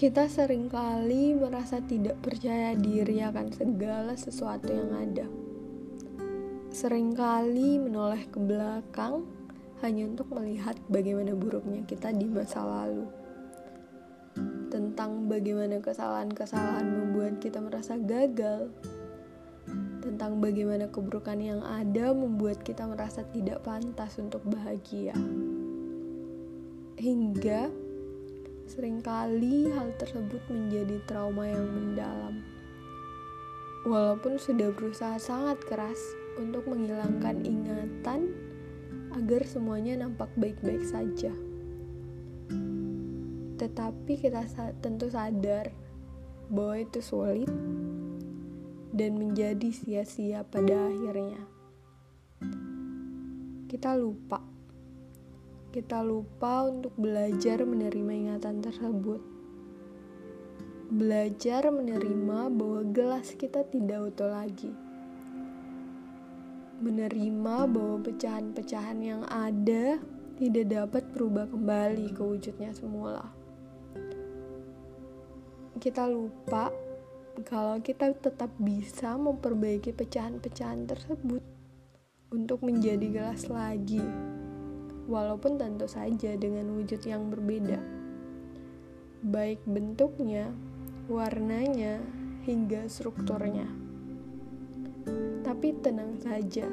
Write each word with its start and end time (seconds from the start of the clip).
Kita 0.00 0.32
sering 0.32 0.72
kali 0.72 1.36
merasa 1.36 1.76
tidak 1.84 2.24
percaya 2.24 2.72
diri 2.72 3.20
akan 3.20 3.52
segala 3.52 4.16
sesuatu 4.16 4.72
yang 4.72 4.96
ada. 4.96 5.28
Seringkali 6.72 7.76
menoleh 7.76 8.24
ke 8.32 8.40
belakang 8.40 9.28
hanya 9.84 10.08
untuk 10.08 10.32
melihat 10.32 10.80
bagaimana 10.88 11.36
buruknya 11.36 11.84
kita 11.84 12.16
di 12.16 12.24
masa 12.32 12.64
lalu. 12.64 13.12
Tentang 14.72 15.28
bagaimana 15.28 15.84
kesalahan-kesalahan 15.84 16.88
membuat 16.88 17.36
kita 17.36 17.60
merasa 17.60 18.00
gagal. 18.00 18.72
Tentang 20.00 20.40
bagaimana 20.40 20.88
keburukan 20.88 21.36
yang 21.36 21.60
ada 21.60 22.16
membuat 22.16 22.64
kita 22.64 22.88
merasa 22.88 23.20
tidak 23.36 23.60
pantas 23.68 24.16
untuk 24.16 24.40
bahagia. 24.48 25.12
Hingga 26.96 27.89
sering 28.70 29.02
kali 29.02 29.66
hal 29.74 29.90
tersebut 29.98 30.38
menjadi 30.46 31.02
trauma 31.10 31.42
yang 31.42 31.66
mendalam. 31.66 32.38
Walaupun 33.82 34.38
sudah 34.38 34.70
berusaha 34.70 35.18
sangat 35.18 35.58
keras 35.66 35.98
untuk 36.38 36.70
menghilangkan 36.70 37.42
ingatan 37.42 38.30
agar 39.10 39.42
semuanya 39.42 40.06
nampak 40.06 40.30
baik-baik 40.38 40.86
saja. 40.86 41.34
Tetapi 43.58 44.12
kita 44.22 44.46
tentu 44.78 45.10
sadar 45.10 45.74
bahwa 46.46 46.78
itu 46.78 47.02
sulit 47.02 47.50
dan 48.94 49.18
menjadi 49.18 49.74
sia-sia 49.74 50.46
pada 50.46 50.86
akhirnya. 50.86 51.42
Kita 53.66 53.98
lupa 53.98 54.49
kita 55.70 56.02
lupa 56.02 56.66
untuk 56.66 56.90
belajar 56.98 57.62
menerima 57.62 58.10
ingatan 58.10 58.58
tersebut. 58.58 59.22
Belajar 60.90 61.70
menerima 61.70 62.50
bahwa 62.50 62.82
gelas 62.90 63.38
kita 63.38 63.62
tidak 63.70 64.10
utuh 64.10 64.34
lagi. 64.34 64.74
Menerima 66.82 67.70
bahwa 67.70 68.02
pecahan-pecahan 68.02 68.98
yang 68.98 69.22
ada 69.30 70.02
tidak 70.42 70.66
dapat 70.66 71.06
berubah 71.14 71.46
kembali 71.46 72.18
ke 72.18 72.22
wujudnya 72.26 72.74
semula. 72.74 73.30
Kita 75.78 76.10
lupa 76.10 76.74
kalau 77.46 77.78
kita 77.78 78.10
tetap 78.18 78.50
bisa 78.58 79.14
memperbaiki 79.14 79.94
pecahan-pecahan 79.94 80.90
tersebut 80.90 81.46
untuk 82.34 82.58
menjadi 82.66 83.06
gelas 83.06 83.46
lagi 83.46 84.02
walaupun 85.06 85.56
tentu 85.56 85.88
saja 85.88 86.36
dengan 86.36 86.74
wujud 86.76 87.00
yang 87.06 87.30
berbeda, 87.32 87.80
baik 89.24 89.60
bentuknya, 89.64 90.52
warnanya, 91.08 92.00
hingga 92.44 92.88
strukturnya. 92.88 93.68
Tapi 95.44 95.76
tenang 95.80 96.16
saja, 96.20 96.66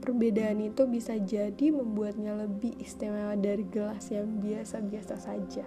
perbedaan 0.00 0.64
itu 0.64 0.88
bisa 0.88 1.16
jadi 1.20 1.70
membuatnya 1.70 2.34
lebih 2.44 2.76
istimewa 2.80 3.36
dari 3.36 3.64
gelas 3.68 4.08
yang 4.08 4.40
biasa-biasa 4.40 5.16
saja. 5.20 5.66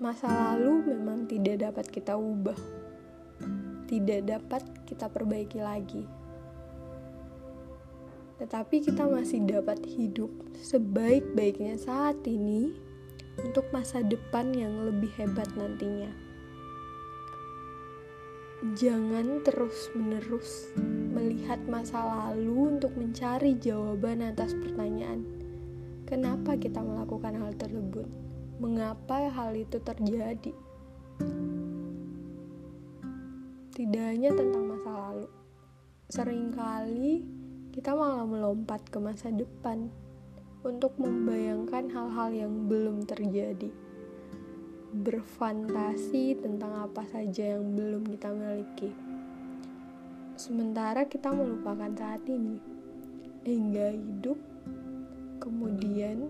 Masa 0.00 0.26
lalu 0.32 0.96
memang 0.96 1.28
tidak 1.28 1.60
dapat 1.60 1.86
kita 1.92 2.16
ubah, 2.16 2.56
tidak 3.84 4.20
dapat 4.26 4.62
kita 4.88 5.12
perbaiki 5.12 5.60
lagi 5.60 6.19
tetapi 8.40 8.80
kita 8.80 9.04
masih 9.04 9.44
dapat 9.44 9.84
hidup 9.84 10.32
sebaik-baiknya 10.64 11.76
saat 11.76 12.16
ini 12.24 12.72
untuk 13.36 13.68
masa 13.68 14.00
depan 14.00 14.56
yang 14.56 14.72
lebih 14.88 15.12
hebat 15.20 15.46
nantinya. 15.52 16.08
Jangan 18.76 19.44
terus-menerus 19.44 20.72
melihat 21.12 21.60
masa 21.68 22.00
lalu 22.00 22.76
untuk 22.76 22.92
mencari 22.96 23.56
jawaban 23.60 24.24
atas 24.24 24.56
pertanyaan, 24.56 25.24
kenapa 26.04 26.56
kita 26.56 26.80
melakukan 26.80 27.40
hal 27.40 27.52
tersebut, 27.56 28.08
mengapa 28.60 29.32
hal 29.32 29.56
itu 29.56 29.80
terjadi. 29.80 30.52
Tidak 33.72 34.04
hanya 34.12 34.32
tentang 34.36 34.64
masa 34.68 34.90
lalu, 34.92 35.28
sering 36.12 36.52
kali 36.52 37.39
kita 37.70 37.94
malah 37.94 38.26
melompat 38.26 38.82
ke 38.90 38.98
masa 38.98 39.30
depan 39.30 39.86
untuk 40.66 40.90
membayangkan 40.98 41.86
hal-hal 41.86 42.30
yang 42.34 42.66
belum 42.66 43.06
terjadi. 43.06 43.70
Berfantasi 44.90 46.34
tentang 46.42 46.90
apa 46.90 47.06
saja 47.06 47.54
yang 47.54 47.78
belum 47.78 48.10
kita 48.10 48.34
miliki. 48.34 48.90
Sementara 50.34 51.06
kita 51.06 51.30
melupakan 51.30 51.94
saat 51.94 52.26
ini, 52.26 52.58
hingga 53.46 53.94
hidup 53.94 54.38
kemudian 55.38 56.26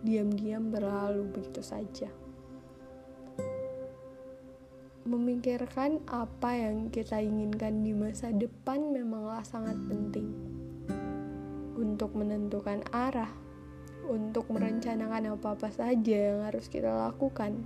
diam-diam 0.00 0.72
berlalu 0.72 1.28
begitu 1.36 1.60
saja. 1.60 2.08
Memikirkan 5.04 6.00
apa 6.08 6.56
yang 6.56 6.88
kita 6.88 7.20
inginkan 7.20 7.84
di 7.84 7.92
masa 7.92 8.32
depan 8.32 8.88
memanglah 8.88 9.44
sangat 9.44 9.76
penting 9.84 10.47
untuk 11.78 12.18
menentukan 12.18 12.82
arah, 12.90 13.30
untuk 14.10 14.50
merencanakan 14.50 15.38
apa-apa 15.38 15.70
saja 15.70 16.34
yang 16.34 16.42
harus 16.42 16.66
kita 16.66 16.90
lakukan. 16.90 17.62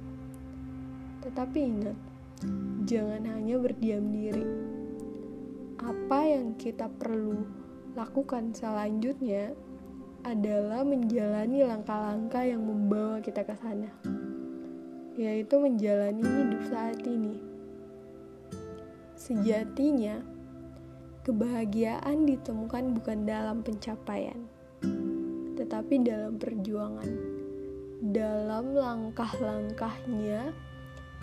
Tetapi 1.25 1.59
ingat, 1.59 1.97
jangan 2.85 3.25
hanya 3.33 3.57
berdiam 3.57 4.05
diri. 4.13 4.45
Apa 5.81 6.29
yang 6.29 6.55
kita 6.61 6.93
perlu 6.93 7.41
lakukan 7.97 8.53
selanjutnya 8.53 9.57
adalah 10.23 10.87
menjalani 10.87 11.67
langkah-langkah 11.67 12.47
yang 12.47 12.63
membawa 12.63 13.19
kita 13.19 13.43
ke 13.43 13.59
sana, 13.59 13.91
yaitu 15.19 15.59
menjalani 15.59 16.23
hidup 16.23 16.63
saat 16.71 17.03
ini. 17.03 17.43
Sejatinya, 19.19 20.32
Kebahagiaan 21.23 22.27
ditemukan 22.27 22.99
bukan 22.99 23.23
dalam 23.23 23.63
pencapaian, 23.63 24.43
tetapi 25.55 26.03
dalam 26.03 26.35
perjuangan, 26.35 27.07
dalam 28.11 28.75
langkah-langkahnya 28.75 30.51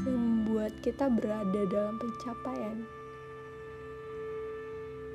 yang 0.07 0.15
membuat 0.15 0.71
kita 0.79 1.11
berada 1.11 1.67
dalam 1.67 1.99
pencapaian. 1.99 2.79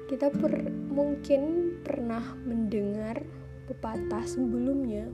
Kita 0.04 0.28
per, 0.28 0.68
mungkin 0.92 1.72
pernah 1.80 2.36
mendengar 2.44 3.24
pepatah 3.64 4.28
sebelumnya 4.28 5.08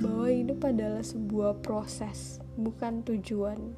bahwa 0.00 0.32
hidup 0.32 0.64
adalah 0.64 1.04
sebuah 1.04 1.60
proses, 1.60 2.40
bukan 2.56 3.04
tujuan. 3.04 3.76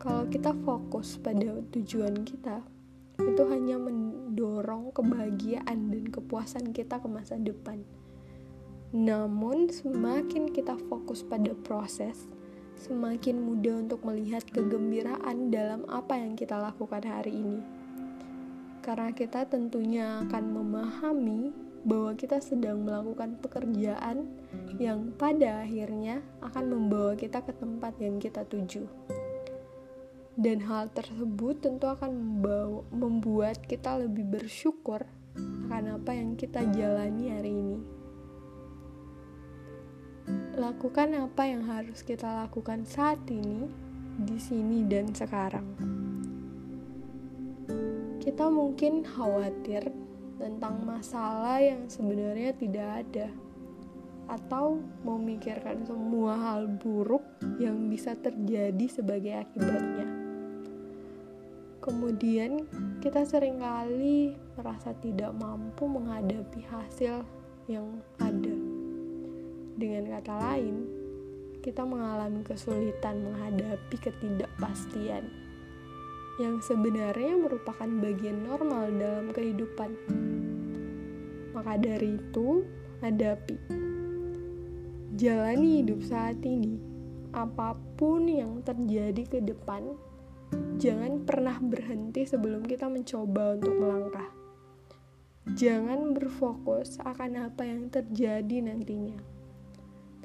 Kalau 0.00 0.24
kita 0.32 0.56
fokus 0.64 1.20
pada 1.20 1.60
tujuan 1.68 2.24
kita, 2.24 2.75
itu 3.20 3.42
hanya 3.48 3.80
mendorong 3.80 4.92
kebahagiaan 4.92 5.88
dan 5.88 6.04
kepuasan 6.12 6.76
kita 6.76 7.00
ke 7.00 7.08
masa 7.08 7.40
depan. 7.40 7.80
Namun, 8.92 9.72
semakin 9.72 10.52
kita 10.52 10.76
fokus 10.88 11.24
pada 11.24 11.52
proses, 11.64 12.28
semakin 12.76 13.40
mudah 13.40 13.82
untuk 13.82 14.04
melihat 14.04 14.44
kegembiraan 14.52 15.48
dalam 15.48 15.88
apa 15.88 16.20
yang 16.20 16.36
kita 16.36 16.60
lakukan 16.60 17.02
hari 17.04 17.34
ini. 17.34 17.60
Karena 18.84 19.10
kita 19.10 19.48
tentunya 19.50 20.22
akan 20.22 20.44
memahami 20.52 21.50
bahwa 21.86 22.14
kita 22.18 22.42
sedang 22.42 22.82
melakukan 22.82 23.38
pekerjaan 23.38 24.26
yang 24.78 25.14
pada 25.14 25.62
akhirnya 25.62 26.18
akan 26.42 26.64
membawa 26.70 27.14
kita 27.14 27.42
ke 27.42 27.54
tempat 27.54 27.94
yang 28.02 28.18
kita 28.18 28.42
tuju 28.42 28.86
dan 30.36 30.60
hal 30.68 30.92
tersebut 30.92 31.64
tentu 31.64 31.88
akan 31.88 32.12
membuat 32.92 33.64
kita 33.64 33.96
lebih 33.96 34.28
bersyukur 34.28 35.08
akan 35.66 36.00
apa 36.00 36.12
yang 36.16 36.36
kita 36.36 36.64
jalani 36.72 37.24
hari 37.32 37.52
ini. 37.52 37.78
Lakukan 40.56 41.12
apa 41.12 41.42
yang 41.44 41.68
harus 41.68 42.00
kita 42.00 42.46
lakukan 42.46 42.88
saat 42.88 43.20
ini, 43.28 43.68
di 44.16 44.40
sini 44.40 44.80
dan 44.88 45.12
sekarang. 45.12 45.68
Kita 48.16 48.48
mungkin 48.48 49.04
khawatir 49.04 49.92
tentang 50.40 50.80
masalah 50.88 51.60
yang 51.60 51.84
sebenarnya 51.88 52.56
tidak 52.56 52.88
ada 53.04 53.28
atau 54.26 54.80
memikirkan 55.04 55.86
semua 55.86 56.34
hal 56.34 56.66
buruk 56.66 57.22
yang 57.60 57.92
bisa 57.92 58.16
terjadi 58.18 58.86
sebagai 58.90 59.46
akibatnya. 59.46 60.15
Kemudian 61.86 62.66
kita 62.98 63.22
sering 63.22 63.62
kali 63.62 64.34
merasa 64.58 64.90
tidak 64.98 65.30
mampu 65.38 65.86
menghadapi 65.86 66.66
hasil 66.66 67.22
yang 67.70 68.02
ada. 68.18 68.56
Dengan 69.78 70.18
kata 70.18 70.34
lain, 70.34 70.82
kita 71.62 71.86
mengalami 71.86 72.42
kesulitan 72.42 73.22
menghadapi 73.30 74.02
ketidakpastian 74.02 75.30
yang 76.42 76.58
sebenarnya 76.58 77.38
merupakan 77.38 77.86
bagian 78.02 78.42
normal 78.42 78.90
dalam 78.90 79.30
kehidupan. 79.30 79.94
Maka 81.54 81.78
dari 81.78 82.18
itu, 82.18 82.66
hadapi. 82.98 83.62
Jalani 85.14 85.86
hidup 85.86 86.02
saat 86.02 86.42
ini. 86.42 86.82
Apa 87.30 87.78
pun 87.94 88.26
yang 88.26 88.60
terjadi 88.66 89.22
ke 89.22 89.38
depan, 89.38 89.94
jangan 90.76 91.24
pernah 91.24 91.56
berhenti 91.58 92.28
sebelum 92.28 92.62
kita 92.62 92.86
mencoba 92.86 93.56
untuk 93.56 93.74
melangkah. 93.74 94.28
Jangan 95.56 96.12
berfokus 96.12 96.98
akan 97.00 97.48
apa 97.48 97.62
yang 97.64 97.88
terjadi 97.88 98.66
nantinya. 98.66 99.16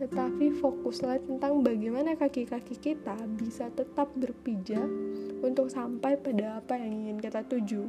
Tetapi 0.01 0.49
fokuslah 0.57 1.21
tentang 1.21 1.61
bagaimana 1.61 2.17
kaki-kaki 2.17 2.73
kita 2.81 3.13
bisa 3.37 3.69
tetap 3.69 4.09
berpijak 4.17 4.89
untuk 5.45 5.69
sampai 5.69 6.17
pada 6.17 6.57
apa 6.57 6.73
yang 6.73 7.05
ingin 7.05 7.17
kita 7.21 7.45
tuju. 7.45 7.85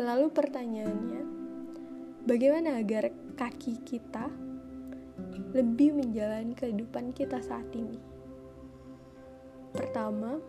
Lalu 0.00 0.26
pertanyaannya, 0.32 1.22
bagaimana 2.24 2.80
agar 2.80 3.12
kaki 3.36 3.84
kita 3.84 4.32
lebih 5.52 6.00
menjalani 6.00 6.56
kehidupan 6.56 7.12
kita 7.12 7.44
saat 7.44 7.68
ini? 7.76 8.00
Pertama, 9.76 10.40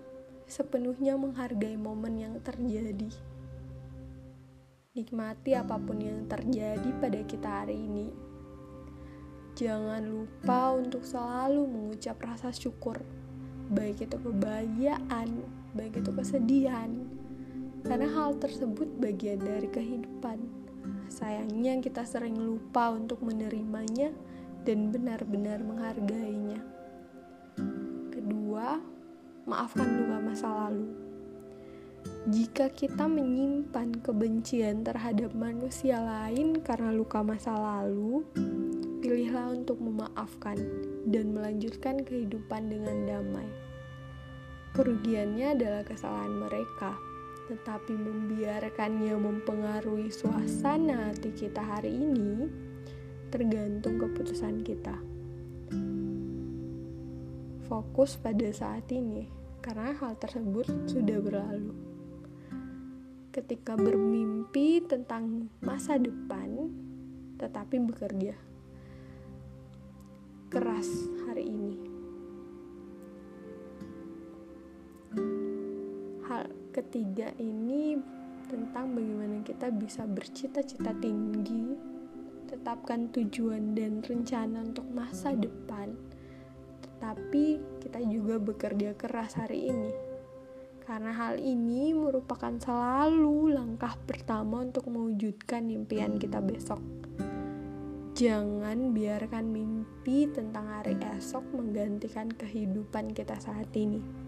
sepenuhnya 0.50 1.14
menghargai 1.14 1.78
momen 1.78 2.18
yang 2.18 2.36
terjadi. 2.42 3.14
Nikmati 4.98 5.54
apa 5.54 5.78
pun 5.78 6.02
yang 6.02 6.26
terjadi 6.26 6.90
pada 6.98 7.22
kita 7.24 7.50
hari 7.64 7.78
ini. 7.78 8.10
Jangan 9.54 10.02
lupa 10.02 10.74
untuk 10.74 11.06
selalu 11.06 11.70
mengucap 11.70 12.18
rasa 12.26 12.50
syukur, 12.50 12.98
baik 13.70 14.10
itu 14.10 14.18
kebahagiaan, 14.18 15.46
baik 15.78 16.02
itu 16.02 16.10
kesedihan, 16.10 16.90
karena 17.86 18.10
hal 18.10 18.36
tersebut 18.42 18.90
bagian 18.98 19.40
dari 19.40 19.70
kehidupan. 19.70 20.42
Sayangnya 21.10 21.78
kita 21.84 22.02
sering 22.06 22.40
lupa 22.40 22.90
untuk 22.90 23.22
menerimanya 23.22 24.10
dan 24.66 24.90
benar-benar 24.90 25.62
menghargainya. 25.62 26.62
Kedua, 28.10 28.80
maafkan 29.50 29.90
luka 29.90 30.18
masa 30.22 30.48
lalu. 30.54 30.94
Jika 32.30 32.70
kita 32.70 33.10
menyimpan 33.10 34.06
kebencian 34.06 34.86
terhadap 34.86 35.34
manusia 35.34 35.98
lain 35.98 36.62
karena 36.62 36.94
luka 36.94 37.26
masa 37.26 37.58
lalu, 37.58 38.22
pilihlah 39.02 39.50
untuk 39.58 39.82
memaafkan 39.82 40.62
dan 41.10 41.34
melanjutkan 41.34 42.06
kehidupan 42.06 42.70
dengan 42.70 43.10
damai. 43.10 43.50
Kerugiannya 44.78 45.58
adalah 45.58 45.82
kesalahan 45.82 46.38
mereka 46.38 47.10
tetapi 47.50 47.98
membiarkannya 47.98 49.18
mempengaruhi 49.18 50.14
suasana 50.14 51.10
hati 51.10 51.34
kita 51.34 51.66
hari 51.66 51.90
ini 51.90 52.46
tergantung 53.34 53.98
keputusan 53.98 54.62
kita. 54.62 54.94
Fokus 57.66 58.22
pada 58.22 58.50
saat 58.54 58.86
ini 58.94 59.39
karena 59.60 59.96
hal 59.96 60.16
tersebut 60.18 60.68
sudah 60.90 61.20
berlalu. 61.22 61.76
Ketika 63.30 63.78
bermimpi 63.78 64.82
tentang 64.84 65.54
masa 65.62 65.96
depan, 66.02 66.72
tetapi 67.38 67.80
bekerja 67.84 68.36
keras 70.50 70.90
hari 71.30 71.46
ini 71.46 71.90
ketiga 76.80 77.28
ini 77.42 78.00
tentang 78.48 78.96
bagaimana 78.96 79.44
kita 79.44 79.68
bisa 79.68 80.08
bercita-cita 80.08 80.96
tinggi, 81.04 81.76
tetapkan 82.48 83.12
tujuan 83.12 83.76
dan 83.76 84.00
rencana 84.00 84.64
untuk 84.64 84.88
masa 84.96 85.36
depan, 85.36 85.92
tetapi 87.00 87.64
kita 87.80 88.04
juga 88.04 88.44
bekerja 88.44 88.92
keras 89.00 89.40
hari 89.40 89.72
ini. 89.72 89.96
Karena 90.84 91.16
hal 91.16 91.40
ini 91.40 91.96
merupakan 91.96 92.52
selalu 92.60 93.56
langkah 93.56 93.96
pertama 94.04 94.68
untuk 94.68 94.92
mewujudkan 94.92 95.72
impian 95.72 96.20
kita 96.20 96.44
besok. 96.44 96.84
Jangan 98.20 98.92
biarkan 98.92 99.48
mimpi 99.48 100.28
tentang 100.28 100.68
hari 100.68 101.00
esok 101.16 101.56
menggantikan 101.56 102.28
kehidupan 102.36 103.16
kita 103.16 103.40
saat 103.40 103.72
ini 103.80 104.28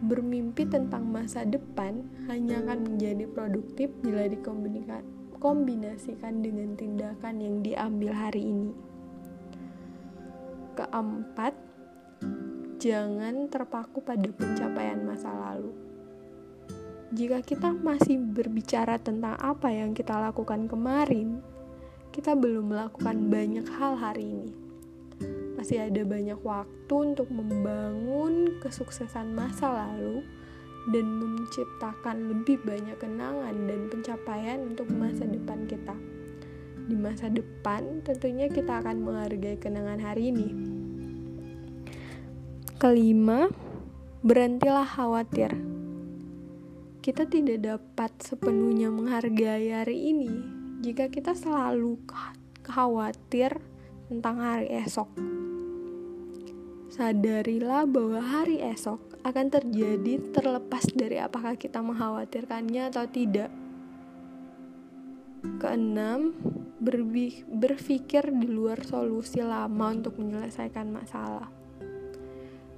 bermimpi 0.00 0.64
tentang 0.64 1.12
masa 1.12 1.44
depan 1.44 2.00
hanya 2.32 2.64
akan 2.64 2.88
menjadi 2.88 3.28
produktif 3.28 3.92
bila 4.00 4.24
dikombinasikan 4.24 6.40
dengan 6.40 6.72
tindakan 6.72 7.36
yang 7.36 7.60
diambil 7.60 8.16
hari 8.16 8.48
ini. 8.48 8.72
Keempat, 10.80 11.52
jangan 12.80 13.52
terpaku 13.52 14.00
pada 14.00 14.32
pencapaian 14.32 15.04
masa 15.04 15.28
lalu. 15.28 15.76
Jika 17.12 17.44
kita 17.44 17.76
masih 17.76 18.16
berbicara 18.16 18.96
tentang 18.96 19.36
apa 19.36 19.68
yang 19.68 19.92
kita 19.92 20.16
lakukan 20.16 20.64
kemarin, 20.72 21.44
kita 22.16 22.32
belum 22.32 22.72
melakukan 22.72 23.28
banyak 23.28 23.68
hal 23.76 24.00
hari 24.00 24.24
ini 24.24 24.70
masih 25.60 25.76
ada 25.92 26.02
banyak 26.08 26.40
waktu 26.40 26.94
untuk 26.96 27.28
membangun 27.28 28.56
kesuksesan 28.64 29.36
masa 29.36 29.68
lalu 29.68 30.24
dan 30.88 31.04
menciptakan 31.20 32.32
lebih 32.32 32.56
banyak 32.64 32.96
kenangan 32.96 33.68
dan 33.68 33.80
pencapaian 33.92 34.64
untuk 34.64 34.88
masa 34.96 35.28
depan 35.28 35.68
kita. 35.68 35.92
Di 36.90 36.98
masa 36.98 37.30
depan, 37.30 38.02
tentunya 38.02 38.50
kita 38.50 38.82
akan 38.82 39.06
menghargai 39.06 39.54
kenangan 39.62 40.02
hari 40.02 40.34
ini. 40.34 40.48
Kelima, 42.82 43.46
berhentilah 44.26 44.90
khawatir. 44.90 45.54
Kita 46.98 47.30
tidak 47.30 47.62
dapat 47.62 48.10
sepenuhnya 48.18 48.90
menghargai 48.90 49.70
hari 49.70 50.10
ini 50.10 50.34
jika 50.82 51.06
kita 51.06 51.38
selalu 51.38 51.94
khawatir 52.66 53.54
tentang 54.10 54.42
hari 54.42 54.68
esok 54.82 55.30
sadarilah 57.00 57.88
bahwa 57.88 58.20
hari 58.20 58.60
esok 58.60 59.00
akan 59.24 59.46
terjadi 59.48 60.20
terlepas 60.36 60.84
dari 60.92 61.16
apakah 61.16 61.56
kita 61.56 61.80
mengkhawatirkannya 61.80 62.92
atau 62.92 63.08
tidak. 63.08 63.48
Keenam, 65.56 66.36
berpikir 66.80 68.24
di 68.32 68.48
luar 68.48 68.80
solusi 68.82 69.44
lama 69.44 69.92
untuk 69.92 70.16
menyelesaikan 70.16 70.88
masalah. 70.88 71.52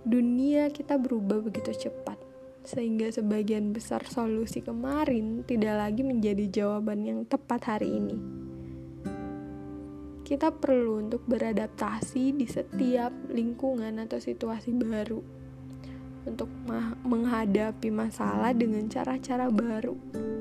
Dunia 0.02 0.66
kita 0.74 0.98
berubah 0.98 1.38
begitu 1.46 1.70
cepat, 1.86 2.18
sehingga 2.66 3.08
sebagian 3.14 3.70
besar 3.70 4.02
solusi 4.10 4.58
kemarin 4.60 5.46
tidak 5.46 5.78
lagi 5.78 6.02
menjadi 6.02 6.50
jawaban 6.50 7.06
yang 7.06 7.22
tepat 7.22 7.78
hari 7.78 7.94
ini 8.02 8.42
kita 10.32 10.48
perlu 10.48 11.04
untuk 11.04 11.28
beradaptasi 11.28 12.32
di 12.32 12.48
setiap 12.48 13.12
lingkungan 13.28 14.00
atau 14.00 14.16
situasi 14.16 14.72
baru 14.72 15.20
untuk 16.24 16.48
menghadapi 17.04 17.92
masalah 17.92 18.56
dengan 18.56 18.88
cara-cara 18.88 19.52
baru. 19.52 20.31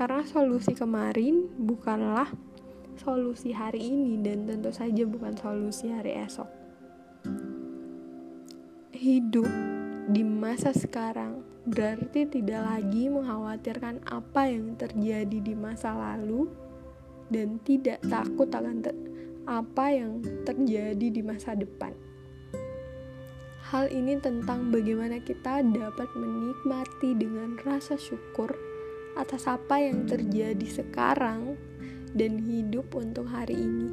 Karena 0.00 0.24
solusi 0.24 0.72
kemarin 0.72 1.44
bukanlah 1.60 2.32
solusi 2.96 3.52
hari 3.52 3.84
ini 3.92 4.16
dan 4.24 4.48
tentu 4.48 4.72
saja 4.72 5.04
bukan 5.04 5.36
solusi 5.36 5.92
hari 5.92 6.16
esok. 6.24 6.48
Hidup 8.96 9.44
di 10.08 10.24
masa 10.24 10.72
sekarang 10.72 11.44
berarti 11.68 12.24
tidak 12.32 12.64
lagi 12.64 13.12
mengkhawatirkan 13.12 14.00
apa 14.08 14.48
yang 14.48 14.72
terjadi 14.80 15.36
di 15.36 15.52
masa 15.52 15.92
lalu 15.92 16.48
dan 17.28 17.60
tidak 17.60 18.00
takut 18.08 18.48
akan 18.48 18.80
ter 18.80 18.96
apa 19.44 19.84
yang 19.92 20.24
terjadi 20.48 21.12
di 21.12 21.20
masa 21.20 21.52
depan. 21.52 21.92
Hal 23.68 23.92
ini 23.92 24.16
tentang 24.16 24.72
bagaimana 24.72 25.20
kita 25.20 25.60
dapat 25.60 26.08
menikmati 26.16 27.20
dengan 27.20 27.60
rasa 27.60 28.00
syukur 28.00 28.69
atas 29.18 29.46
apa 29.50 29.82
yang 29.82 30.06
terjadi 30.06 30.66
sekarang 30.68 31.58
dan 32.14 32.38
hidup 32.42 32.94
untuk 32.94 33.26
hari 33.30 33.58
ini. 33.58 33.90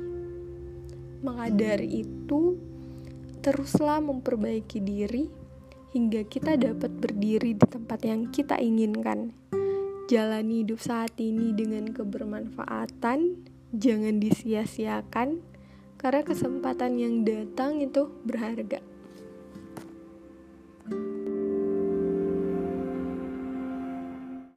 Maka 1.21 1.49
itu, 1.85 2.57
teruslah 3.41 4.01
memperbaiki 4.01 4.81
diri 4.81 5.29
hingga 5.93 6.25
kita 6.27 6.59
dapat 6.59 6.93
berdiri 6.93 7.57
di 7.57 7.65
tempat 7.65 8.05
yang 8.05 8.29
kita 8.29 8.59
inginkan 8.61 9.33
Jalani 10.07 10.63
hidup 10.63 10.79
saat 10.79 11.19
ini 11.19 11.51
dengan 11.51 11.91
kebermanfaatan, 11.91 13.43
jangan 13.75 14.23
disia-siakan, 14.23 15.43
karena 15.99 16.23
kesempatan 16.23 16.95
yang 16.95 17.27
datang 17.27 17.83
itu 17.83 18.07
berharga 18.23 18.79